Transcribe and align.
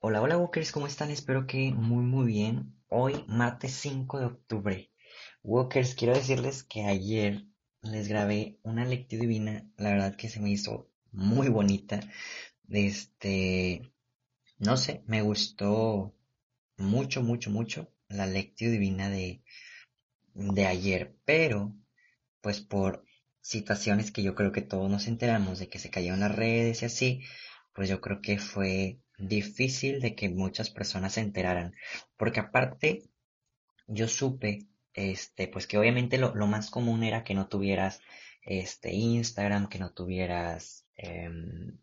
Hola, 0.00 0.22
hola 0.22 0.38
Walkers, 0.38 0.70
¿cómo 0.70 0.86
están? 0.86 1.10
Espero 1.10 1.46
que 1.48 1.72
muy 1.72 2.04
muy 2.04 2.26
bien. 2.26 2.72
Hoy, 2.88 3.24
martes 3.26 3.72
5 3.72 4.20
de 4.20 4.26
octubre. 4.26 4.92
Walkers, 5.42 5.96
quiero 5.96 6.14
decirles 6.14 6.62
que 6.62 6.84
ayer 6.84 7.44
les 7.82 8.06
grabé 8.06 8.58
una 8.62 8.84
lectura 8.84 9.22
divina, 9.22 9.68
la 9.76 9.90
verdad 9.90 10.14
que 10.16 10.28
se 10.28 10.38
me 10.40 10.50
hizo 10.50 10.88
muy 11.10 11.48
bonita. 11.48 11.98
Este, 12.68 13.90
no 14.58 14.76
sé, 14.76 15.02
me 15.06 15.22
gustó 15.22 16.14
mucho, 16.76 17.22
mucho, 17.22 17.50
mucho 17.50 17.92
la 18.08 18.26
lectura 18.26 18.70
divina 18.70 19.10
de, 19.10 19.42
de 20.34 20.66
ayer, 20.66 21.16
pero 21.24 21.74
pues 22.40 22.60
por 22.60 23.04
situaciones 23.40 24.12
que 24.12 24.22
yo 24.22 24.36
creo 24.36 24.52
que 24.52 24.62
todos 24.62 24.88
nos 24.88 25.08
enteramos 25.08 25.58
de 25.58 25.68
que 25.68 25.80
se 25.80 25.90
cayeron 25.90 26.20
las 26.20 26.36
redes 26.36 26.82
y 26.82 26.84
así, 26.86 27.22
pues 27.74 27.88
yo 27.88 28.00
creo 28.00 28.22
que 28.22 28.38
fue 28.38 29.00
difícil 29.18 30.00
de 30.00 30.14
que 30.14 30.28
muchas 30.28 30.70
personas 30.70 31.14
se 31.14 31.20
enteraran, 31.20 31.74
porque 32.16 32.40
aparte 32.40 33.04
yo 33.86 34.08
supe, 34.08 34.66
este, 34.94 35.48
pues 35.48 35.66
que 35.66 35.78
obviamente 35.78 36.18
lo, 36.18 36.34
más 36.46 36.70
común 36.70 37.02
era 37.02 37.24
que 37.24 37.34
no 37.34 37.48
tuvieras 37.48 38.00
este 38.42 38.92
Instagram, 38.92 39.68
que 39.68 39.78
no 39.78 39.92
tuvieras 39.92 40.86
em, 40.96 41.78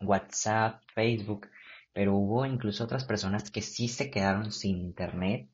WhatsApp, 0.00 0.82
Facebook, 0.94 1.48
pero 1.92 2.14
hubo 2.14 2.46
incluso 2.46 2.84
otras 2.84 3.04
personas 3.04 3.50
que 3.50 3.62
sí 3.62 3.88
se 3.88 4.10
quedaron 4.10 4.52
sin 4.52 4.78
internet, 4.78 5.48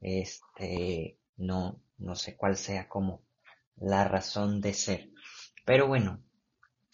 este, 0.00 1.18
no, 1.36 1.80
no 1.98 2.16
sé 2.16 2.36
cuál 2.36 2.56
sea 2.56 2.88
como 2.88 3.22
la 3.76 4.04
razón 4.04 4.60
de 4.60 4.74
ser. 4.74 5.10
Pero 5.64 5.86
bueno, 5.86 6.22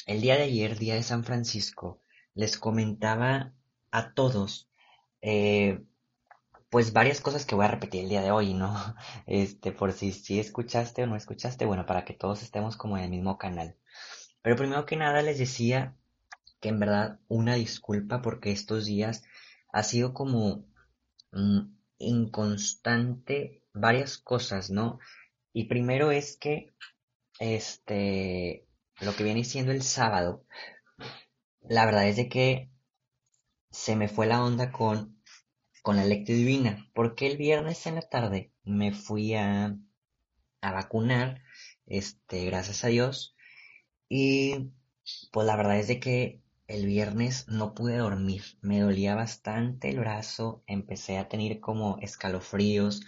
el 0.07 0.21
día 0.21 0.37
de 0.37 0.45
ayer, 0.45 0.79
día 0.79 0.95
de 0.95 1.03
San 1.03 1.25
Francisco, 1.25 2.01
les 2.35 2.59
comentaba 2.59 3.53
a 3.91 4.15
todos, 4.15 4.69
eh, 5.23 5.83
pues 6.71 6.93
varias 6.93 7.21
cosas 7.21 7.47
que 7.47 7.55
voy 7.55 7.65
a 7.65 7.71
repetir 7.71 8.03
el 8.03 8.09
día 8.09 8.23
de 8.23 8.31
hoy, 8.31 8.55
¿no? 8.55 8.75
Este, 9.27 9.73
por 9.73 9.93
si, 9.93 10.13
si 10.13 10.39
escuchaste 10.39 11.03
o 11.05 11.07
no 11.07 11.17
escuchaste, 11.17 11.65
bueno, 11.67 11.87
para 11.87 12.05
que 12.05 12.15
todos 12.15 12.43
estemos 12.43 12.77
como 12.77 12.99
en 12.99 13.05
el 13.05 13.11
mismo 13.11 13.39
canal. 13.39 13.77
Pero 14.43 14.57
primero 14.57 14.87
que 14.87 14.97
nada 14.97 15.23
les 15.23 15.39
decía 15.39 15.97
que 16.61 16.69
en 16.69 16.81
verdad 16.81 17.19
una 17.29 17.55
disculpa 17.55 18.23
porque 18.23 18.53
estos 18.53 18.87
días 18.87 19.25
ha 19.73 19.83
sido 19.83 20.15
como 20.15 20.65
mm, 21.33 21.61
inconstante 21.99 23.63
varias 23.73 24.19
cosas, 24.19 24.71
¿no? 24.71 24.99
Y 25.53 25.65
primero 25.65 26.11
es 26.11 26.37
que, 26.37 26.73
este, 27.39 28.67
lo 29.01 29.15
que 29.15 29.25
viene 29.25 29.45
siendo 29.45 29.73
el 29.73 29.83
sábado, 29.83 30.45
la 31.63 31.85
verdad 31.87 32.09
es 32.09 32.17
de 32.17 32.29
que 32.29 32.71
se 33.77 33.95
me 33.95 34.09
fue 34.09 34.27
la 34.27 34.43
onda 34.43 34.73
con, 34.73 35.21
con 35.83 35.97
la 35.97 36.05
lectura 36.05 36.39
divina, 36.39 36.91
porque 36.95 37.27
el 37.27 37.37
viernes 37.37 37.87
en 37.87 37.97
la 37.97 38.03
tarde 38.03 38.53
me 38.65 38.93
fui 38.93 39.35
a, 39.35 39.77
a 40.63 40.73
vacunar, 40.73 41.43
este, 41.87 42.47
gracias 42.47 42.85
a 42.85 42.89
Dios, 42.89 43.37
y 44.09 44.71
pues 45.33 45.47
la 45.47 45.57
verdad 45.57 45.79
es 45.79 45.89
de 45.89 46.01
que 46.01 46.43
el 46.69 46.87
viernes 46.87 47.49
no 47.49 47.75
pude 47.75 47.99
dormir, 47.99 48.43
me 48.63 48.81
dolía 48.81 49.15
bastante 49.15 49.91
el 49.91 50.01
brazo, 50.01 50.65
empecé 50.67 51.19
a 51.19 51.29
tener 51.29 51.61
como 51.61 51.99
escalofríos 52.01 53.03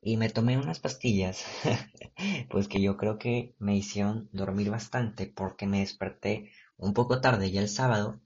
y 0.00 0.16
me 0.16 0.30
tomé 0.30 0.58
unas 0.58 0.80
pastillas, 0.80 1.44
pues 2.50 2.68
que 2.68 2.80
yo 2.82 2.96
creo 2.96 3.18
que 3.18 3.54
me 3.58 3.76
hicieron 3.76 4.28
dormir 4.32 4.70
bastante 4.70 5.26
porque 5.26 5.66
me 5.66 5.80
desperté 5.80 6.50
un 6.76 6.94
poco 6.94 7.20
tarde 7.20 7.50
ya 7.50 7.60
el 7.60 7.68
sábado 7.68 8.20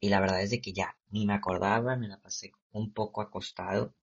y 0.00 0.08
la 0.08 0.20
verdad 0.20 0.42
es 0.42 0.50
de 0.50 0.60
que 0.60 0.72
ya 0.72 0.96
ni 1.10 1.26
me 1.26 1.34
acordaba, 1.34 1.96
me 1.96 2.08
la 2.08 2.20
pasé 2.20 2.52
un 2.72 2.92
poco 2.92 3.22
acostado. 3.22 3.94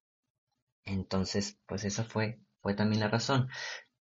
Entonces, 0.86 1.60
pues 1.68 1.84
esa 1.86 2.04
fue, 2.04 2.40
fue 2.62 2.74
también 2.76 3.02
la 3.02 3.10
razón. 3.10 3.50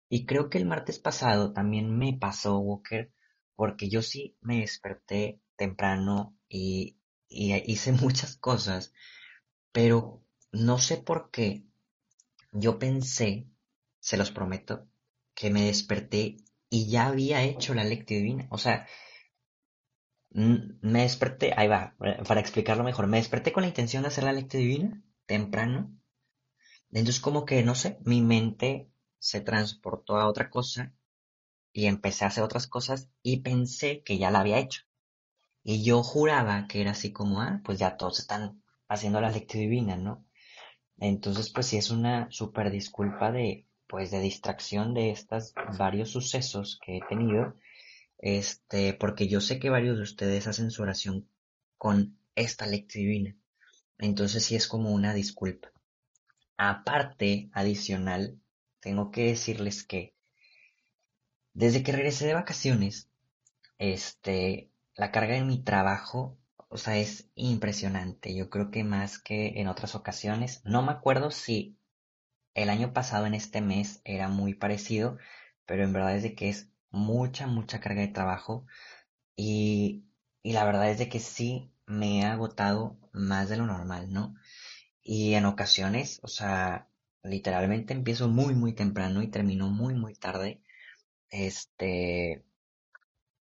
Y 0.09 0.27
creo 0.27 0.51
que 0.51 0.59
el 0.59 0.67
martes 0.67 0.99
pasado 0.99 1.53
también 1.53 1.97
me 1.99 2.15
pasó, 2.15 2.59
Walker, 2.59 3.13
porque 3.57 3.89
yo 3.89 4.03
sí 4.03 4.37
me 4.41 4.61
desperté 4.61 5.41
temprano 5.57 6.37
y, 6.49 6.99
y 7.29 7.55
hice 7.73 7.93
muchas 7.93 8.37
cosas, 8.37 8.93
pero 9.73 10.23
no 10.53 10.79
sé 10.79 10.99
por 10.99 11.31
qué 11.31 11.65
yo 12.53 12.79
pensé, 12.79 13.49
se 14.01 14.17
los 14.17 14.31
prometo, 14.31 14.89
que 15.35 15.51
me 15.51 15.67
desperté 15.67 16.37
y 16.71 16.89
ya 16.89 17.07
había 17.07 17.43
hecho 17.43 17.75
la 17.75 17.85
lectura 17.85 18.19
divina. 18.21 18.47
O 18.51 18.59
sea, 18.59 18.87
me 20.35 21.03
desperté, 21.03 21.55
ahí 21.57 21.69
va, 21.69 21.95
para 22.27 22.41
explicarlo 22.41 22.83
mejor, 22.85 23.07
me 23.07 23.19
desperté 23.19 23.53
con 23.53 23.63
la 23.63 23.69
intención 23.69 24.03
de 24.03 24.09
hacer 24.09 24.25
la 24.25 24.33
lectura 24.33 24.61
divina 24.61 25.03
temprano. 25.27 25.97
Entonces 26.91 27.21
como 27.21 27.45
que, 27.45 27.63
no 27.63 27.75
sé, 27.75 27.99
mi 28.05 28.21
mente 28.21 28.91
se 29.19 29.41
transportó 29.41 30.17
a 30.17 30.29
otra 30.29 30.51
cosa 30.51 30.93
y 31.73 31.87
empecé 31.87 32.25
a 32.25 32.29
hacer 32.29 32.45
otras 32.45 32.67
cosas 32.67 33.11
y 33.23 33.41
pensé 33.41 34.03
que 34.03 34.19
ya 34.19 34.31
la 34.31 34.41
había 34.41 34.59
hecho. 34.59 34.83
Y 35.63 35.85
yo 35.85 36.03
juraba 36.03 36.67
que 36.69 36.81
era 36.81 36.93
así 36.93 37.13
como, 37.13 37.41
ah, 37.41 37.61
pues 37.65 37.79
ya 37.79 37.97
todos 37.97 38.19
están 38.19 38.63
haciendo 38.89 39.21
la 39.21 39.31
lectura 39.31 39.61
divina, 39.61 39.97
¿no? 39.97 40.25
Entonces, 40.99 41.51
pues 41.51 41.67
sí 41.67 41.77
es 41.77 41.91
una 41.91 42.29
súper 42.31 42.71
disculpa 42.71 43.33
de, 43.33 43.67
pues 43.89 44.11
de 44.11 44.21
distracción 44.21 44.95
de 44.95 45.11
estos 45.11 45.55
varios 45.79 46.11
sucesos 46.11 46.79
que 46.85 46.99
he 46.99 47.01
tenido, 47.09 47.55
este, 48.25 48.95
porque 48.95 49.29
yo 49.29 49.43
sé 49.43 49.59
que 49.59 49.69
varios 49.69 49.99
de 49.99 50.03
ustedes 50.03 50.47
hacen 50.47 50.71
su 50.71 50.81
oración 50.81 51.29
con 51.77 52.17
esta 52.35 52.67
lectura 52.67 53.01
divina. 53.03 53.37
Entonces 53.99 54.43
sí 54.43 54.57
es 54.57 54.67
como 54.67 54.93
una 54.93 55.13
disculpa. 55.13 55.69
Aparte, 56.57 57.51
adicional, 57.53 58.41
tengo 58.81 59.11
que 59.11 59.27
decirles 59.27 59.85
que 59.85 60.15
desde 61.53 61.83
que 61.83 61.93
regresé 61.93 62.27
de 62.27 62.33
vacaciones, 62.33 63.11
este, 63.79 64.71
la 64.95 65.13
carga 65.13 65.37
en 65.37 65.47
mi 65.47 65.63
trabajo, 65.63 66.39
o 66.71 66.79
sea, 66.79 66.97
es 66.97 67.29
impresionante. 67.35 68.35
Yo 68.35 68.49
creo 68.49 68.71
que 68.71 68.85
más 68.85 69.19
que 69.19 69.61
en 69.61 69.69
otras 69.69 69.95
ocasiones. 69.95 70.63
No 70.65 70.81
me 70.81 70.93
acuerdo 70.93 71.31
si 71.31 71.77
el 72.55 72.71
año 72.71 72.95
pasado 72.95 73.27
en 73.27 73.35
este 73.35 73.61
mes 73.61 74.01
era 74.03 74.29
muy 74.29 74.55
parecido, 74.55 75.19
pero 75.67 75.85
en 75.85 75.93
verdad 75.93 76.17
es 76.17 76.23
de 76.23 76.35
que 76.35 76.49
es 76.49 76.71
mucha, 76.95 77.47
mucha 77.47 77.81
carga 77.81 78.03
de 78.03 78.09
trabajo. 78.09 78.67
Y, 79.37 80.05
y 80.43 80.53
la 80.53 80.65
verdad 80.65 80.91
es 80.91 80.99
de 80.99 81.09
que 81.09 81.21
sí 81.21 81.71
me 81.87 82.21
he 82.21 82.25
agotado 82.25 82.99
más 83.13 83.49
de 83.49 83.57
lo 83.59 83.67
normal, 83.67 84.13
¿no? 84.13 84.35
Y 85.03 85.35
en 85.35 85.47
ocasiones, 85.47 86.21
o 86.23 86.29
sea, 86.29 86.89
literalmente 87.23 87.95
empiezo 87.95 88.29
muy, 88.29 88.55
muy 88.55 88.75
temprano 88.75 89.23
y 89.23 89.29
termino 89.29 89.69
muy, 89.71 89.95
muy 89.95 90.15
tarde. 90.15 90.63
Este, 91.31 92.45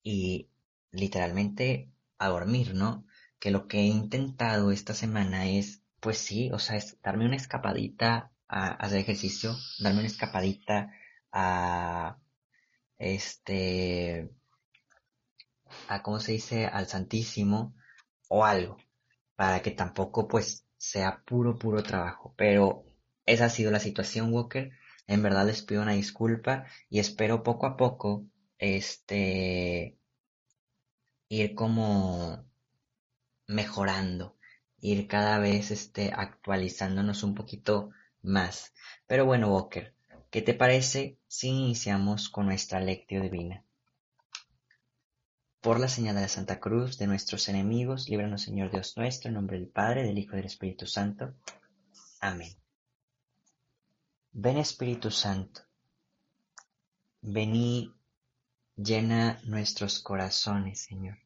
y, 0.03 0.49
literalmente 0.91 1.91
a 2.19 2.29
dormir, 2.29 2.75
¿no? 2.75 3.05
Que 3.39 3.51
lo 3.51 3.67
que 3.67 3.79
he 3.79 3.85
intentado 3.87 4.71
esta 4.71 4.93
semana 4.93 5.47
es, 5.49 5.83
pues 5.99 6.17
sí, 6.19 6.51
o 6.51 6.59
sea, 6.59 6.77
es 6.77 7.01
darme 7.01 7.25
una 7.25 7.35
escapadita 7.35 8.31
a, 8.47 8.67
hacer 8.73 8.99
ejercicio, 8.99 9.55
darme 9.79 9.99
una 9.99 10.07
escapadita 10.07 10.91
a, 11.31 12.17
este, 13.03 14.29
a, 15.87 16.01
¿cómo 16.03 16.19
se 16.19 16.33
dice?, 16.33 16.65
al 16.65 16.87
Santísimo 16.87 17.75
o 18.29 18.45
algo, 18.45 18.77
para 19.35 19.61
que 19.61 19.71
tampoco, 19.71 20.27
pues, 20.27 20.65
sea 20.77 21.23
puro, 21.25 21.57
puro 21.57 21.83
trabajo. 21.83 22.33
Pero 22.37 22.85
esa 23.25 23.45
ha 23.45 23.49
sido 23.49 23.71
la 23.71 23.79
situación, 23.79 24.33
Walker. 24.33 24.71
En 25.07 25.21
verdad 25.21 25.45
les 25.45 25.61
pido 25.63 25.81
una 25.81 25.93
disculpa 25.93 26.65
y 26.89 26.99
espero 26.99 27.43
poco 27.43 27.65
a 27.65 27.77
poco, 27.77 28.25
este, 28.57 29.97
ir 31.29 31.55
como 31.55 32.45
mejorando, 33.47 34.37
ir 34.79 35.07
cada 35.07 35.39
vez 35.39 35.71
este, 35.71 36.11
actualizándonos 36.15 37.23
un 37.23 37.35
poquito 37.35 37.91
más. 38.21 38.73
Pero 39.07 39.25
bueno, 39.25 39.53
Walker, 39.53 39.93
¿qué 40.33 40.41
te 40.41 40.55
parece 40.55 41.19
si 41.27 41.49
iniciamos 41.49 42.27
con 42.27 42.47
nuestra 42.47 42.79
lectio 42.79 43.21
divina? 43.21 43.63
Por 45.61 45.79
la 45.79 45.87
señal 45.87 46.15
de 46.15 46.21
la 46.21 46.27
Santa 46.27 46.59
Cruz 46.59 46.97
de 46.97 47.05
nuestros 47.05 47.47
enemigos, 47.49 48.09
líbranos 48.09 48.41
Señor 48.41 48.71
Dios 48.71 48.97
nuestro, 48.97 49.27
en 49.27 49.35
nombre 49.35 49.59
del 49.59 49.67
Padre, 49.67 50.01
del 50.01 50.17
Hijo 50.17 50.33
y 50.33 50.37
del 50.37 50.47
Espíritu 50.47 50.87
Santo. 50.87 51.35
Amén. 52.19 52.51
Ven 54.31 54.57
Espíritu 54.57 55.11
Santo, 55.11 55.61
vení, 57.21 57.93
llena 58.75 59.39
nuestros 59.43 59.99
corazones, 59.99 60.79
Señor. 60.79 61.19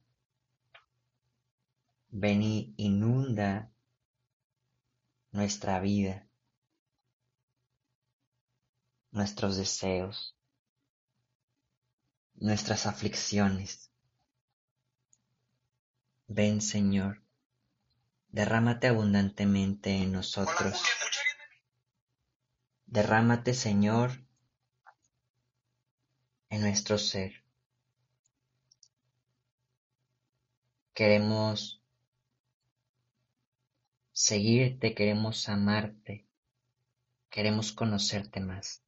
Vení, 2.09 2.73
inunda 2.75 3.71
nuestra 5.31 5.79
vida, 5.79 6.26
nuestros 9.11 9.57
deseos, 9.57 10.35
nuestras 12.35 12.85
aflicciones. 12.85 13.91
Ven, 16.27 16.61
Señor, 16.61 17.23
derrámate 18.29 18.87
abundantemente 18.87 19.91
en 19.91 20.11
nosotros. 20.11 20.83
Derrámate, 22.85 23.53
Señor, 23.53 24.11
en 26.49 26.61
nuestro 26.61 26.97
ser. 26.97 27.43
Queremos 30.93 31.81
seguirte, 34.11 34.95
queremos 34.95 35.47
amarte, 35.47 36.25
queremos 37.29 37.71
conocerte 37.71 38.39
más. 38.39 38.86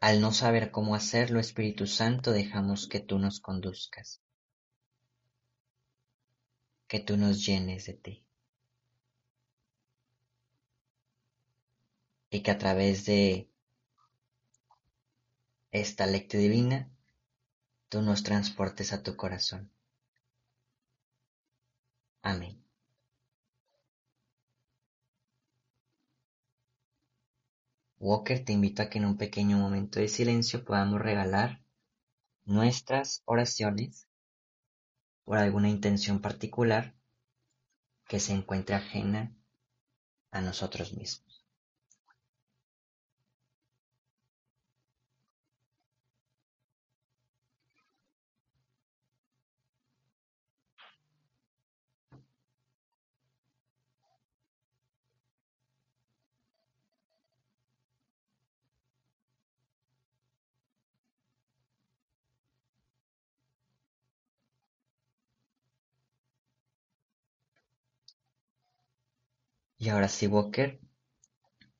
Al 0.00 0.22
no 0.22 0.32
saber 0.32 0.70
cómo 0.70 0.94
hacerlo, 0.94 1.40
Espíritu 1.40 1.86
Santo, 1.86 2.32
dejamos 2.32 2.88
que 2.88 3.00
tú 3.00 3.18
nos 3.18 3.38
conduzcas, 3.38 4.22
que 6.88 7.00
tú 7.00 7.18
nos 7.18 7.44
llenes 7.44 7.84
de 7.84 7.94
ti. 7.94 8.24
Y 12.30 12.42
que 12.42 12.50
a 12.50 12.58
través 12.58 13.04
de 13.04 13.50
esta 15.70 16.06
lectura 16.06 16.42
divina, 16.42 16.88
tú 17.90 18.00
nos 18.00 18.22
transportes 18.22 18.94
a 18.94 19.02
tu 19.02 19.16
corazón. 19.16 19.70
Amén. 22.22 22.59
Walker 28.00 28.42
te 28.42 28.54
invito 28.54 28.80
a 28.80 28.88
que 28.88 28.96
en 28.96 29.04
un 29.04 29.18
pequeño 29.18 29.58
momento 29.58 30.00
de 30.00 30.08
silencio 30.08 30.64
podamos 30.64 31.02
regalar 31.02 31.62
nuestras 32.46 33.22
oraciones 33.26 34.08
por 35.24 35.36
alguna 35.36 35.68
intención 35.68 36.22
particular 36.22 36.94
que 38.08 38.18
se 38.18 38.32
encuentre 38.32 38.74
ajena 38.74 39.36
a 40.30 40.40
nosotros 40.40 40.94
mismos. 40.94 41.29
Y 69.82 69.88
ahora 69.88 70.08
sí, 70.08 70.26
Walker, 70.26 70.78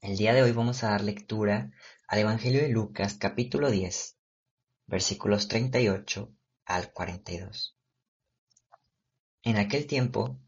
el 0.01 0.17
día 0.17 0.33
de 0.33 0.43
hoy 0.43 0.53
vamos 0.53 0.83
a 0.83 0.89
dar 0.89 1.03
lectura 1.03 1.71
al 2.09 2.19
Evangelio 2.21 2.63
de 2.63 2.71
Lucas 2.71 3.19
capítulo 3.19 3.71
10, 3.71 4.17
versículos 4.87 5.49
38 5.49 6.35
al 6.65 6.95
42. 6.95 7.77
En 9.43 9.59
aquel 9.59 9.87
tiempo 9.87 10.41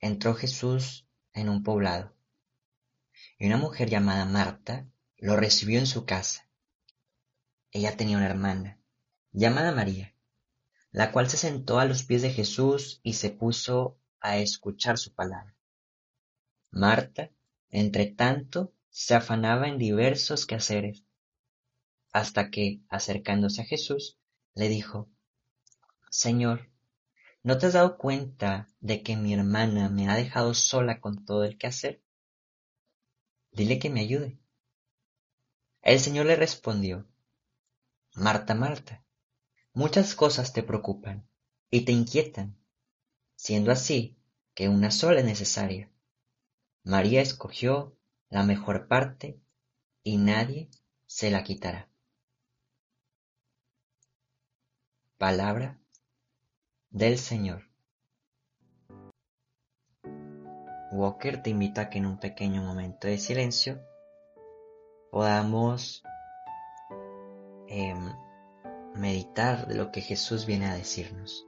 entró 0.00 0.34
Jesús 0.34 1.06
en 1.34 1.50
un 1.50 1.62
poblado, 1.62 2.16
y 3.38 3.48
una 3.48 3.58
mujer 3.58 3.90
llamada 3.90 4.24
Marta 4.24 4.88
lo 5.18 5.36
recibió 5.36 5.78
en 5.78 5.86
su 5.86 6.06
casa. 6.06 6.48
Ella 7.70 7.98
tenía 7.98 8.16
una 8.16 8.30
hermana, 8.30 8.80
llamada 9.30 9.72
María, 9.72 10.14
la 10.90 11.12
cual 11.12 11.28
se 11.28 11.36
sentó 11.36 11.78
a 11.78 11.84
los 11.84 12.02
pies 12.02 12.22
de 12.22 12.30
Jesús 12.30 13.02
y 13.02 13.12
se 13.12 13.28
puso 13.28 14.00
a 14.20 14.38
escuchar 14.38 14.96
su 14.96 15.14
palabra. 15.14 15.54
Marta, 16.72 17.30
entre 17.68 18.06
tanto, 18.06 18.72
se 18.88 19.14
afanaba 19.14 19.68
en 19.68 19.76
diversos 19.76 20.46
quehaceres, 20.46 21.04
hasta 22.12 22.50
que, 22.50 22.80
acercándose 22.88 23.60
a 23.60 23.66
Jesús, 23.66 24.18
le 24.54 24.70
dijo, 24.70 25.10
Señor, 26.10 26.70
¿no 27.42 27.58
te 27.58 27.66
has 27.66 27.74
dado 27.74 27.98
cuenta 27.98 28.68
de 28.80 29.02
que 29.02 29.16
mi 29.16 29.34
hermana 29.34 29.90
me 29.90 30.08
ha 30.08 30.16
dejado 30.16 30.54
sola 30.54 30.98
con 30.98 31.26
todo 31.26 31.44
el 31.44 31.58
quehacer? 31.58 32.02
Dile 33.50 33.78
que 33.78 33.90
me 33.90 34.00
ayude. 34.00 34.38
El 35.82 36.00
Señor 36.00 36.24
le 36.24 36.36
respondió, 36.36 37.06
Marta, 38.14 38.54
Marta, 38.54 39.04
muchas 39.74 40.14
cosas 40.14 40.54
te 40.54 40.62
preocupan 40.62 41.28
y 41.70 41.82
te 41.82 41.92
inquietan, 41.92 42.56
siendo 43.36 43.72
así 43.72 44.16
que 44.54 44.70
una 44.70 44.90
sola 44.90 45.20
es 45.20 45.26
necesaria. 45.26 45.91
María 46.84 47.22
escogió 47.22 47.96
la 48.28 48.42
mejor 48.42 48.88
parte 48.88 49.40
y 50.02 50.16
nadie 50.16 50.68
se 51.06 51.30
la 51.30 51.44
quitará. 51.44 51.88
Palabra 55.16 55.78
del 56.90 57.18
Señor. 57.18 57.70
Walker 60.90 61.42
te 61.42 61.50
invita 61.50 61.82
a 61.82 61.90
que 61.90 61.98
en 61.98 62.06
un 62.06 62.18
pequeño 62.18 62.62
momento 62.62 63.06
de 63.06 63.18
silencio 63.18 63.80
podamos 65.12 66.02
em, 67.68 68.12
meditar 68.96 69.68
de 69.68 69.76
lo 69.76 69.92
que 69.92 70.00
Jesús 70.00 70.46
viene 70.46 70.66
a 70.66 70.74
decirnos. 70.74 71.46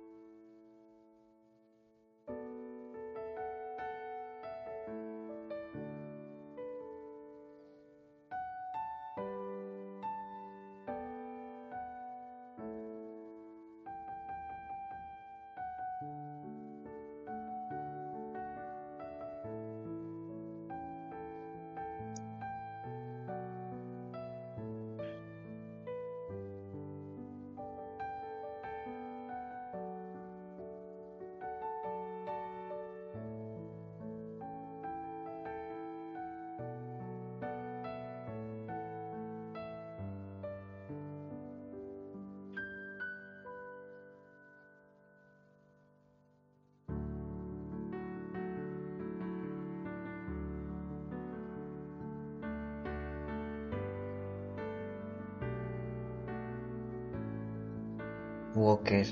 Walker. 58.54 59.06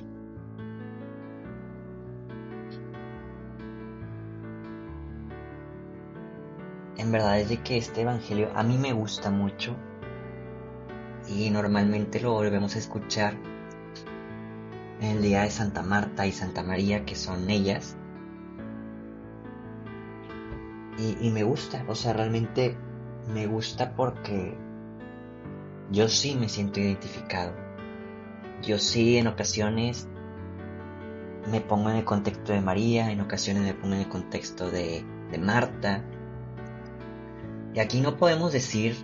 En 6.97 7.11
verdad 7.11 7.41
es 7.41 7.49
de 7.49 7.63
que 7.63 7.77
este 7.79 8.03
evangelio 8.03 8.51
a 8.55 8.63
mí 8.63 8.79
me 8.79 8.93
gusta 8.93 9.31
mucho 9.31 9.75
y 11.29 11.51
normalmente 11.51 12.21
lo 12.21 12.33
volvemos 12.33 12.77
a 12.77 12.79
escuchar 12.79 13.35
en 15.01 15.17
el 15.17 15.23
día 15.23 15.43
de 15.43 15.51
Santa 15.51 15.83
Marta 15.83 16.27
y 16.27 16.33
Santa 16.33 16.63
María, 16.63 17.05
que 17.05 17.17
son 17.17 17.51
ellas. 17.51 17.97
Y, 21.21 21.31
me 21.31 21.43
gusta, 21.43 21.85
o 21.89 21.97
sea, 21.97 22.13
realmente 22.13 22.77
me 23.35 23.47
gusta 23.49 23.97
porque 23.97 24.57
yo 25.91 26.07
sí 26.07 26.37
me 26.37 26.49
siento 26.49 26.79
identificado. 26.79 27.53
Yo 28.63 28.79
sí 28.79 29.19
en 29.19 29.27
ocasiones 29.27 30.09
me 31.51 31.61
pongo 31.61 31.91
en 31.91 31.97
el 31.97 32.05
contexto 32.05 32.53
de 32.53 32.61
María, 32.61 33.11
en 33.11 33.21
ocasiones 33.21 33.65
me 33.65 33.75
pongo 33.75 33.95
en 33.95 34.03
el 34.03 34.09
contexto 34.09 34.71
de, 34.71 35.05
Marta. 35.41 36.05
Y 37.75 37.81
aquí 37.81 38.03
no 38.03 38.19
podemos 38.19 38.53
decir 38.53 38.95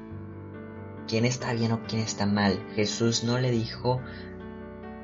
quién 1.08 1.24
está 1.24 1.54
bien 1.54 1.72
o 1.72 1.82
quién 1.84 2.02
está 2.02 2.26
mal. 2.26 2.64
Jesús 2.74 3.24
no 3.24 3.38
le 3.38 3.50
dijo 3.50 4.00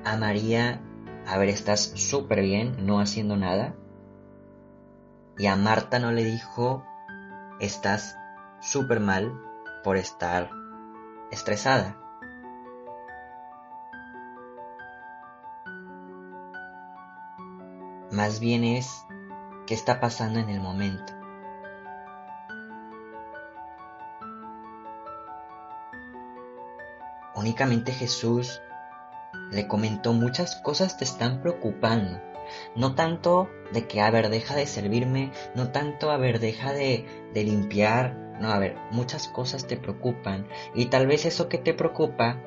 a 0.04 0.16
María, 0.18 0.82
a 1.26 1.38
ver, 1.38 1.48
estás 1.48 1.92
súper 1.94 2.42
bien, 2.42 2.86
no 2.86 3.00
haciendo 3.00 3.38
nada. 3.38 3.74
Y 5.38 5.46
a 5.46 5.56
Marta 5.56 5.98
no 5.98 6.12
le 6.12 6.24
dijo, 6.24 6.84
estás 7.58 8.16
súper 8.60 9.00
mal 9.00 9.32
por 9.82 9.96
estar 9.96 10.50
estresada. 11.32 12.03
Más 18.14 18.38
bien 18.38 18.62
es 18.62 19.04
qué 19.66 19.74
está 19.74 19.98
pasando 19.98 20.38
en 20.38 20.48
el 20.48 20.60
momento. 20.60 21.12
Únicamente 27.34 27.90
Jesús 27.90 28.62
le 29.50 29.66
comentó 29.66 30.12
muchas 30.12 30.54
cosas 30.54 30.96
te 30.96 31.02
están 31.02 31.42
preocupando. 31.42 32.20
No 32.76 32.94
tanto 32.94 33.50
de 33.72 33.88
que, 33.88 34.00
a 34.00 34.12
ver, 34.12 34.28
deja 34.28 34.54
de 34.54 34.68
servirme, 34.68 35.32
no 35.56 35.72
tanto, 35.72 36.12
a 36.12 36.16
ver, 36.16 36.38
deja 36.38 36.72
de, 36.72 37.30
de 37.34 37.42
limpiar, 37.42 38.14
no, 38.40 38.52
a 38.52 38.60
ver, 38.60 38.76
muchas 38.92 39.26
cosas 39.26 39.66
te 39.66 39.76
preocupan 39.76 40.46
y 40.72 40.86
tal 40.86 41.08
vez 41.08 41.24
eso 41.24 41.48
que 41.48 41.58
te 41.58 41.74
preocupa 41.74 42.40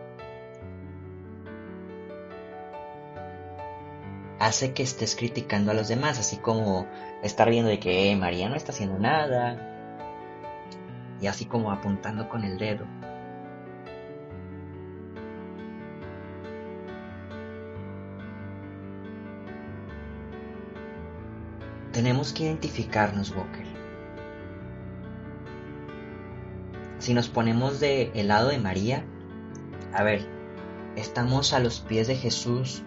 hace 4.39 4.73
que 4.73 4.83
estés 4.83 5.15
criticando 5.15 5.71
a 5.71 5.73
los 5.73 5.87
demás, 5.87 6.19
así 6.19 6.37
como 6.37 6.87
estar 7.23 7.49
viendo 7.49 7.69
de 7.69 7.79
que 7.79 8.11
eh, 8.11 8.15
María 8.15 8.49
no 8.49 8.55
está 8.55 8.71
haciendo 8.71 8.99
nada 8.99 9.75
y 11.19 11.27
así 11.27 11.45
como 11.45 11.71
apuntando 11.71 12.29
con 12.29 12.43
el 12.43 12.57
dedo. 12.57 12.85
Tenemos 21.91 22.31
que 22.31 22.43
identificarnos, 22.43 23.31
Walker. 23.31 23.65
Si 26.99 27.15
nos 27.15 27.27
ponemos 27.27 27.79
de 27.79 28.11
el 28.13 28.27
lado 28.27 28.49
de 28.49 28.59
María, 28.59 29.03
a 29.93 30.03
ver, 30.03 30.27
estamos 30.95 31.53
a 31.53 31.59
los 31.59 31.79
pies 31.79 32.07
de 32.07 32.15
Jesús 32.15 32.83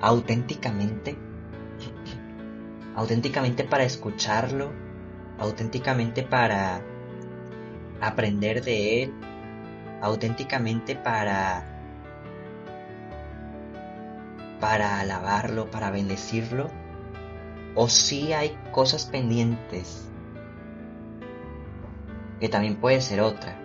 auténticamente, 0.00 1.16
auténticamente 2.94 3.64
para 3.64 3.84
escucharlo, 3.84 4.72
auténticamente 5.38 6.22
para 6.22 6.82
aprender 8.00 8.62
de 8.62 9.02
él, 9.02 9.14
auténticamente 10.00 10.94
para 10.96 11.64
para 14.60 15.00
alabarlo, 15.00 15.70
para 15.70 15.90
bendecirlo, 15.90 16.68
o 17.74 17.88
si 17.88 18.32
hay 18.32 18.58
cosas 18.72 19.06
pendientes, 19.06 20.10
que 22.40 22.48
también 22.48 22.76
puede 22.76 23.00
ser 23.00 23.20
otra. 23.20 23.57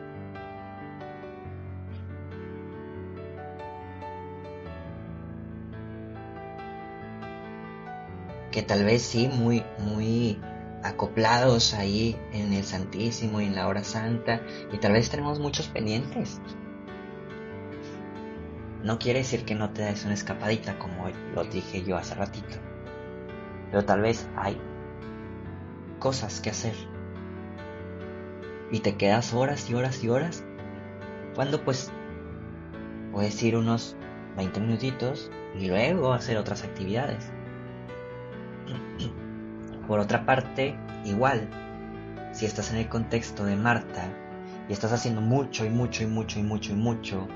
Que 8.53 8.61
tal 8.61 8.85
vez 8.85 9.01
sí, 9.01 9.27
muy, 9.27 9.65
muy 9.79 10.39
acoplados 10.83 11.73
ahí 11.73 12.15
en 12.33 12.53
el 12.53 12.63
Santísimo 12.63 13.41
y 13.41 13.45
en 13.45 13.55
la 13.55 13.67
hora 13.67 13.83
santa, 13.83 14.41
y 14.71 14.77
tal 14.77 14.93
vez 14.93 15.09
tenemos 15.09 15.39
muchos 15.39 15.67
pendientes. 15.67 16.39
No 18.83 18.99
quiere 18.99 19.19
decir 19.19 19.43
que 19.43 19.55
no 19.55 19.71
te 19.71 19.81
des 19.81 20.05
una 20.05 20.13
escapadita 20.13 20.77
como 20.77 21.09
lo 21.33 21.43
dije 21.45 21.83
yo 21.83 21.97
hace 21.97 22.13
ratito, 22.13 22.57
pero 23.71 23.85
tal 23.85 24.01
vez 24.01 24.29
hay 24.35 24.61
cosas 25.99 26.39
que 26.39 26.51
hacer. 26.51 26.75
Y 28.71 28.81
te 28.81 28.97
quedas 28.97 29.33
horas 29.33 29.67
y 29.69 29.73
horas 29.73 30.03
y 30.03 30.09
horas, 30.09 30.43
cuando 31.33 31.63
pues 31.63 31.91
puedes 33.11 33.41
ir 33.41 33.57
unos 33.57 33.95
20 34.37 34.59
minutitos 34.59 35.31
y 35.57 35.67
luego 35.67 36.13
hacer 36.13 36.37
otras 36.37 36.63
actividades. 36.63 37.31
Por 39.87 39.99
otra 39.99 40.25
parte, 40.25 40.75
igual, 41.05 41.49
si 42.31 42.45
estás 42.45 42.71
en 42.71 42.77
el 42.77 42.89
contexto 42.89 43.45
de 43.45 43.55
Marta 43.55 44.05
y 44.67 44.73
estás 44.73 44.93
haciendo 44.93 45.21
mucho 45.21 45.65
y 45.65 45.69
mucho 45.69 46.03
y 46.03 46.07
mucho 46.07 46.39
y 46.39 46.43
mucho 46.43 46.71
y 46.71 46.75
mucho 46.75 47.27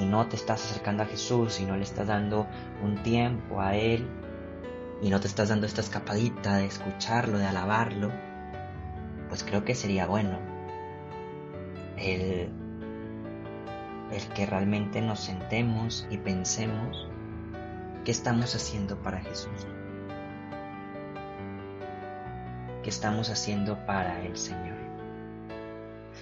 y 0.00 0.04
no 0.04 0.26
te 0.26 0.36
estás 0.36 0.64
acercando 0.64 1.02
a 1.02 1.06
Jesús 1.06 1.60
y 1.60 1.64
no 1.64 1.76
le 1.76 1.82
estás 1.82 2.06
dando 2.06 2.46
un 2.82 3.02
tiempo 3.02 3.60
a 3.60 3.76
Él 3.76 4.06
y 5.02 5.10
no 5.10 5.20
te 5.20 5.26
estás 5.26 5.48
dando 5.48 5.66
esta 5.66 5.80
escapadita 5.80 6.56
de 6.56 6.66
escucharlo, 6.66 7.38
de 7.38 7.46
alabarlo, 7.46 8.10
pues 9.28 9.44
creo 9.44 9.64
que 9.64 9.74
sería 9.74 10.06
bueno 10.06 10.38
el, 11.98 12.48
el 14.12 14.28
que 14.34 14.46
realmente 14.46 15.02
nos 15.02 15.20
sentemos 15.20 16.06
y 16.10 16.18
pensemos 16.18 17.08
qué 18.04 18.10
estamos 18.10 18.54
haciendo 18.54 19.02
para 19.02 19.20
Jesús. 19.20 19.66
¿Qué 22.86 22.90
estamos 22.90 23.30
haciendo 23.30 23.84
para 23.84 24.24
el 24.24 24.36
Señor? 24.36 24.76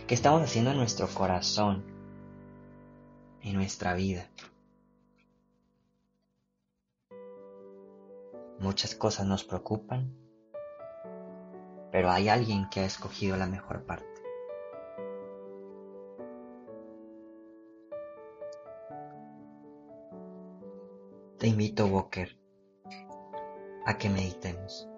¿Qué 0.06 0.14
estamos 0.14 0.40
haciendo 0.40 0.71
en 0.71 0.78
nuestro 0.78 1.06
corazón, 1.09 1.85
en 3.42 3.52
nuestra 3.52 3.92
vida? 3.92 4.30
Muchas 8.59 8.94
cosas 8.94 9.26
nos 9.26 9.44
preocupan, 9.44 10.16
pero 11.92 12.11
hay 12.11 12.30
alguien 12.30 12.71
que 12.71 12.80
ha 12.80 12.87
escogido 12.87 13.37
la 13.37 13.47
mejor 13.47 13.85
parte. 13.85 14.23
Te 21.37 21.47
invito, 21.47 21.85
Walker, 21.88 22.38
a 23.85 23.99
que 23.99 24.09
meditemos. 24.09 24.88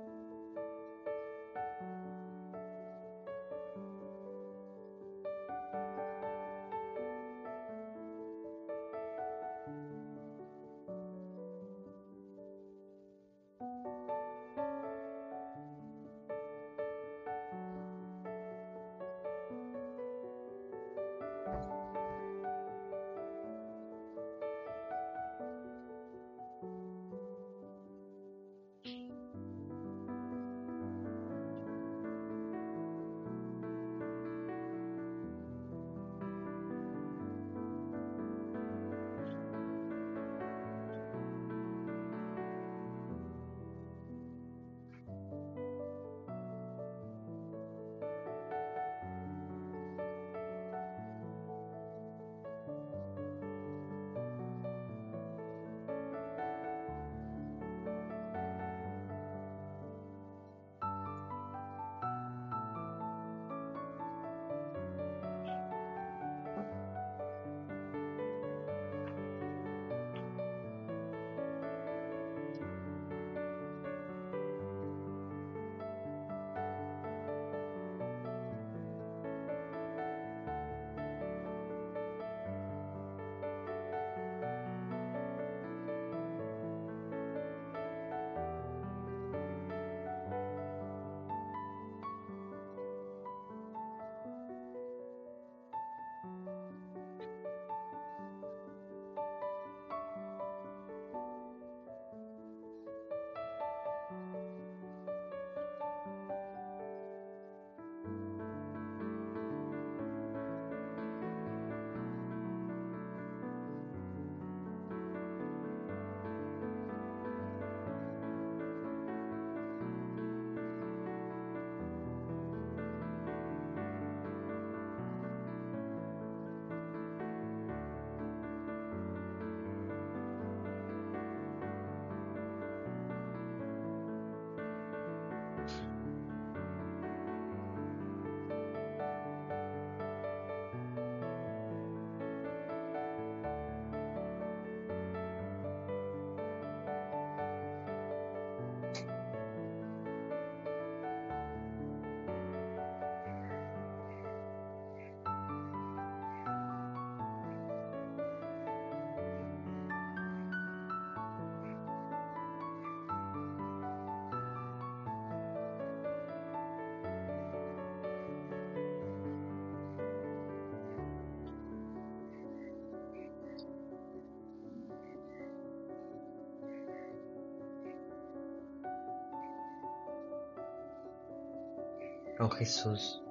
Oh 182.39 182.51
Jesús, 182.51 183.23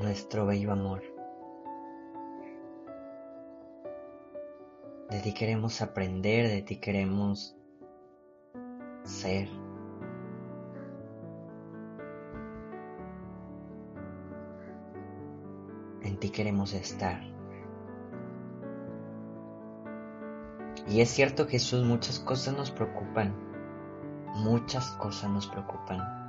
nuestro 0.00 0.46
bello 0.46 0.72
amor. 0.72 1.00
De 5.08 5.20
ti 5.20 5.32
queremos 5.32 5.80
aprender, 5.80 6.48
de 6.48 6.62
ti 6.62 6.80
queremos 6.80 7.56
ser. 9.04 9.48
En 16.02 16.18
ti 16.18 16.30
queremos 16.30 16.74
estar. 16.74 17.22
Y 20.88 21.00
es 21.00 21.10
cierto 21.10 21.46
Jesús, 21.46 21.84
muchas 21.84 22.18
cosas 22.18 22.56
nos 22.56 22.72
preocupan. 22.72 23.32
Muchas 24.34 24.90
cosas 24.96 25.30
nos 25.30 25.46
preocupan. 25.46 26.21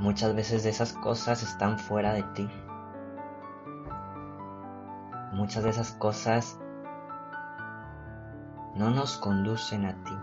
Muchas 0.00 0.34
veces 0.34 0.62
de 0.62 0.70
esas 0.70 0.92
cosas 0.92 1.42
están 1.42 1.78
fuera 1.78 2.12
de 2.12 2.22
ti. 2.34 2.48
Muchas 5.32 5.64
de 5.64 5.70
esas 5.70 5.92
cosas 5.92 6.58
no 8.76 8.90
nos 8.90 9.18
conducen 9.18 9.86
a 9.86 10.04
ti. 10.04 10.14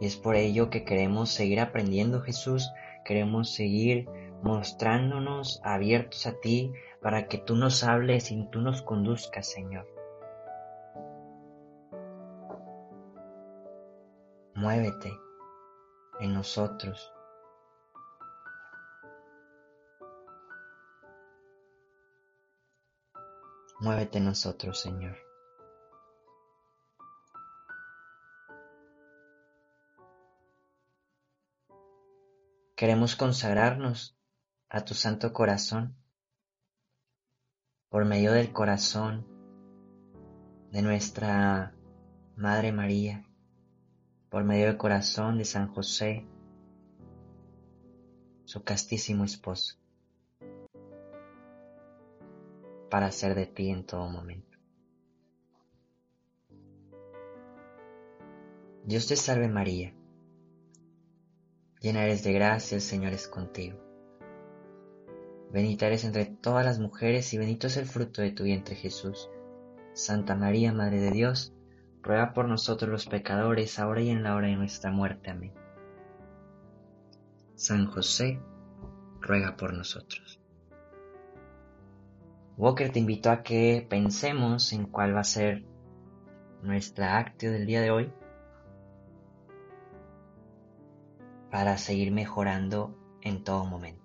Y 0.00 0.06
es 0.06 0.16
por 0.16 0.36
ello 0.36 0.70
que 0.70 0.84
queremos 0.84 1.30
seguir 1.30 1.60
aprendiendo 1.60 2.20
Jesús, 2.20 2.70
queremos 3.04 3.52
seguir 3.52 4.08
mostrándonos 4.42 5.60
abiertos 5.64 6.26
a 6.26 6.34
ti 6.40 6.72
para 7.02 7.26
que 7.26 7.38
tú 7.38 7.56
nos 7.56 7.82
hables 7.82 8.30
y 8.30 8.46
tú 8.48 8.60
nos 8.60 8.82
conduzcas, 8.82 9.50
Señor. 9.50 9.88
Muévete 14.54 15.12
en 16.20 16.32
nosotros. 16.32 17.12
Muévete 23.80 24.20
nosotros, 24.20 24.80
Señor. 24.80 25.16
Queremos 32.76 33.16
consagrarnos 33.16 34.18
a 34.68 34.84
tu 34.84 34.94
santo 34.94 35.32
corazón 35.32 35.96
por 37.88 38.04
medio 38.04 38.32
del 38.32 38.52
corazón 38.52 39.26
de 40.72 40.82
nuestra 40.82 41.74
Madre 42.36 42.72
María, 42.72 43.24
por 44.28 44.42
medio 44.42 44.66
del 44.66 44.76
corazón 44.76 45.38
de 45.38 45.44
San 45.44 45.68
José, 45.68 46.26
su 48.44 48.64
castísimo 48.64 49.24
esposo. 49.24 49.83
Para 52.94 53.10
ser 53.10 53.34
de 53.34 53.46
ti 53.46 53.70
en 53.70 53.84
todo 53.84 54.08
momento. 54.08 54.56
Dios 58.84 59.08
te 59.08 59.16
salve 59.16 59.48
María, 59.48 59.92
llena 61.80 62.04
eres 62.04 62.22
de 62.22 62.32
gracia, 62.32 62.76
el 62.76 62.80
Señor 62.80 63.12
es 63.12 63.26
contigo. 63.26 63.80
Bendita 65.50 65.88
eres 65.88 66.04
entre 66.04 66.26
todas 66.26 66.64
las 66.64 66.78
mujeres 66.78 67.34
y 67.34 67.38
bendito 67.38 67.66
es 67.66 67.76
el 67.78 67.86
fruto 67.86 68.22
de 68.22 68.30
tu 68.30 68.44
vientre 68.44 68.76
Jesús. 68.76 69.28
Santa 69.92 70.36
María, 70.36 70.72
Madre 70.72 71.00
de 71.00 71.10
Dios, 71.10 71.52
ruega 72.00 72.32
por 72.32 72.48
nosotros 72.48 72.88
los 72.88 73.06
pecadores, 73.06 73.80
ahora 73.80 74.02
y 74.02 74.10
en 74.10 74.22
la 74.22 74.36
hora 74.36 74.46
de 74.46 74.54
nuestra 74.54 74.92
muerte. 74.92 75.30
Amén. 75.30 75.52
San 77.56 77.86
José, 77.88 78.38
ruega 79.20 79.56
por 79.56 79.74
nosotros. 79.74 80.43
Walker 82.56 82.92
te 82.92 83.00
invito 83.00 83.30
a 83.30 83.42
que 83.42 83.84
pensemos 83.88 84.72
en 84.72 84.86
cuál 84.86 85.14
va 85.16 85.20
a 85.20 85.24
ser 85.24 85.64
nuestra 86.62 87.18
actio 87.18 87.50
del 87.50 87.66
día 87.66 87.80
de 87.80 87.90
hoy 87.90 88.12
para 91.50 91.78
seguir 91.78 92.12
mejorando 92.12 92.96
en 93.22 93.42
todo 93.42 93.64
momento. 93.64 94.03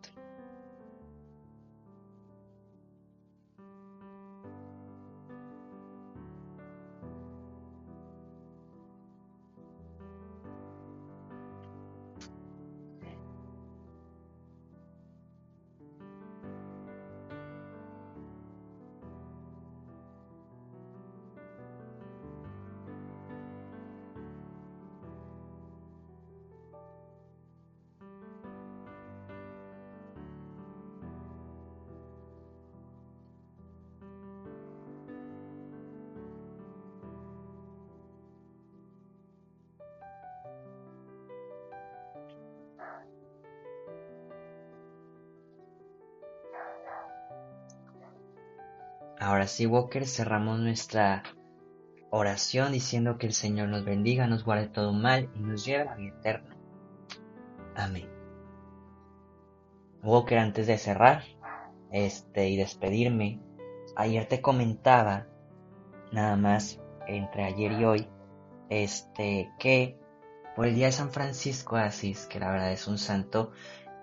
Ahora 49.20 49.48
sí, 49.48 49.66
Walker, 49.66 50.08
cerramos 50.08 50.60
nuestra 50.60 51.24
oración 52.10 52.72
diciendo 52.72 53.18
que 53.18 53.28
el 53.28 53.34
Señor 53.34 53.68
nos 53.68 53.84
bendiga, 53.84 54.28
nos 54.28 54.46
guarde 54.46 54.68
todo 54.68 54.94
mal 54.94 55.30
y 55.36 55.40
nos 55.40 55.66
lleve 55.66 55.82
a 55.82 55.86
la 55.86 55.96
vida 55.96 56.16
eterna. 56.20 56.58
Amén. 57.76 58.10
Walker, 60.04 60.38
antes 60.38 60.68
de 60.68 60.78
cerrar 60.78 61.24
este, 61.92 62.48
y 62.48 62.56
despedirme, 62.56 63.42
ayer 63.98 64.26
te 64.26 64.42
comentaba, 64.42 65.28
nada 66.14 66.38
más 66.38 66.80
entre 67.06 67.44
ayer 67.44 67.74
y 67.74 67.84
hoy, 67.84 68.08
este, 68.70 69.52
que 69.60 70.00
por 70.56 70.66
el 70.66 70.76
día 70.76 70.86
de 70.86 70.92
San 70.94 71.12
Francisco 71.12 71.76
de 71.76 71.84
Asís, 71.84 72.26
que 72.26 72.40
la 72.40 72.52
verdad 72.52 72.72
es 72.72 72.88
un 72.88 72.98
santo 72.98 73.52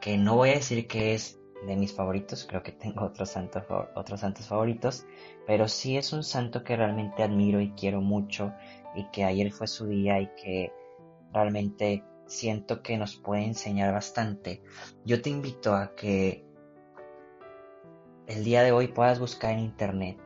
que 0.00 0.18
no 0.18 0.37
voy 0.37 0.50
a 0.50 0.55
decir 0.55 0.87
que 0.87 1.14
es 1.14 1.40
de 1.64 1.77
mis 1.77 1.92
favoritos, 1.92 2.47
creo 2.49 2.62
que 2.62 2.73
tengo 2.73 3.05
otros 3.05 3.31
santos, 3.31 3.64
otros 3.95 4.21
santos 4.21 4.47
favoritos, 4.47 5.07
pero 5.47 5.69
sí 5.69 5.97
es 5.97 6.12
un 6.12 6.23
santo 6.23 6.64
que 6.64 6.77
realmente 6.77 7.23
admiro 7.23 7.61
y 7.61 7.71
quiero 7.71 8.01
mucho 8.01 8.53
y 8.95 9.05
que 9.11 9.25
ayer 9.25 9.51
fue 9.53 9.66
su 9.66 9.87
día 9.87 10.21
y 10.21 10.29
que 10.37 10.73
realmente 11.33 12.05
siento 12.27 12.83
que 12.83 12.99
nos 12.99 13.16
puede 13.16 13.45
enseñar 13.45 13.92
bastante. 13.92 14.62
Yo 15.05 15.23
te 15.23 15.31
invito 15.31 15.75
a 15.75 15.95
que 15.95 16.45
el 18.27 18.45
día 18.45 18.62
de 18.62 18.73
hoy 18.73 18.88
puedas 18.88 19.19
buscar 19.19 19.53
en 19.53 19.61
internet 19.61 20.19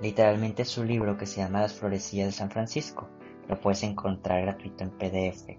literalmente 0.00 0.64
su 0.64 0.82
libro 0.84 1.16
que 1.16 1.26
se 1.26 1.40
llama 1.40 1.60
Las 1.60 1.74
Florecillas 1.74 2.26
de 2.26 2.32
San 2.32 2.50
Francisco. 2.50 3.08
Lo 3.48 3.60
puedes 3.60 3.82
encontrar 3.82 4.42
gratuito 4.42 4.84
en 4.84 4.90
PDF. 4.90 5.58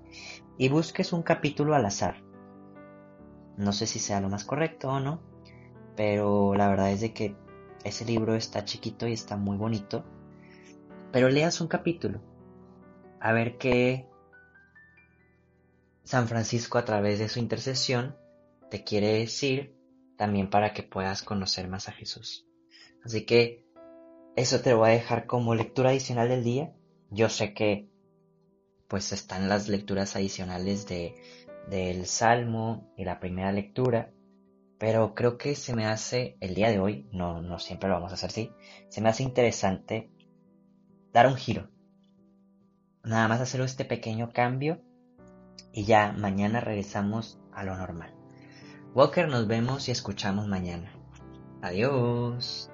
Y 0.58 0.70
busques 0.70 1.14
un 1.14 1.22
capítulo 1.22 1.76
al 1.76 1.86
azar 1.86 2.31
no 3.58 3.74
sé 3.74 3.88
si 3.88 4.00
sea 4.00 4.22
lo 4.22 4.30
más 4.30 4.44
correcto 4.44 4.90
o 4.90 5.00
no, 5.00 5.22
pero 5.96 6.56
la 6.56 6.68
verdad 6.70 6.92
es 6.92 7.02
de 7.02 7.14
que 7.14 7.36
ese 7.84 8.06
libro 8.06 8.36
está 8.36 8.66
chiquito 8.66 9.08
y 9.08 9.14
está 9.14 9.38
muy 9.38 9.58
bonito. 9.58 10.04
Pero 11.12 11.30
leas 11.30 11.60
un 11.62 11.68
capítulo, 11.68 12.22
a 13.20 13.34
ver 13.34 13.58
qué 13.58 14.08
San 16.04 16.28
Francisco 16.28 16.78
a 16.78 16.86
través 16.86 17.20
de 17.20 17.30
su 17.30 17.40
intercesión 17.40 18.16
te 18.70 18.84
quiere 18.84 19.14
decir 19.14 19.76
también 20.18 20.50
para 20.50 20.74
que 20.74 20.84
puedas 20.84 21.24
conocer 21.24 21.68
más 21.68 21.90
a 21.90 21.92
Jesús. 21.92 22.48
Así 23.04 23.26
que 23.26 23.66
eso 24.36 24.62
te 24.62 24.72
lo 24.72 24.78
voy 24.78 24.90
a 24.90 24.94
dejar 24.94 25.26
como 25.26 25.56
lectura 25.56 25.90
adicional 25.90 26.30
del 26.30 26.44
día. 26.44 26.74
Yo 27.10 27.28
sé 27.30 27.54
que 27.54 27.90
pues 28.88 29.12
están 29.14 29.48
las 29.48 29.68
lecturas 29.70 30.16
adicionales 30.16 30.88
de 30.88 31.16
del 31.70 32.06
Salmo 32.06 32.92
y 32.98 33.06
la 33.06 33.20
primera 33.20 33.52
lectura, 33.52 34.12
pero 34.78 35.14
creo 35.14 35.38
que 35.38 35.56
se 35.56 35.76
me 35.76 35.86
hace 35.86 36.38
el 36.40 36.56
día 36.56 36.70
de 36.70 36.80
hoy, 36.80 37.08
no, 37.12 37.42
no 37.42 37.60
siempre 37.60 37.90
lo 37.90 37.96
vamos 37.96 38.12
a 38.12 38.16
hacer 38.16 38.30
así, 38.30 38.52
se 38.90 39.02
me 39.02 39.10
hace 39.10 39.24
interesante 39.24 40.12
dar 41.14 41.28
un 41.28 41.36
giro. 41.36 41.70
Nada 43.04 43.28
más 43.28 43.42
hacer 43.42 43.62
este 43.62 43.86
pequeño 43.86 44.32
cambio 44.32 44.82
y 45.74 45.86
ya 45.86 46.14
mañana 46.14 46.62
regresamos 46.62 47.40
a 47.54 47.64
lo 47.64 47.76
normal. 47.76 48.14
Walker, 48.94 49.28
nos 49.28 49.48
vemos 49.48 49.88
y 49.88 49.92
escuchamos 49.92 50.48
mañana. 50.48 50.92
Adiós. 51.62 52.71